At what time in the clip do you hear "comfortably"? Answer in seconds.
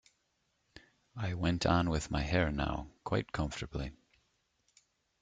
3.31-3.91